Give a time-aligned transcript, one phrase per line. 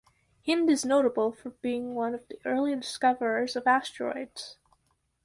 [0.47, 4.57] Hind is notable for being one of the early discoverers of asteroids.